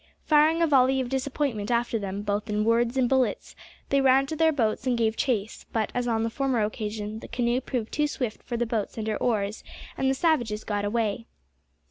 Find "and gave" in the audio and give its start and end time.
4.87-5.15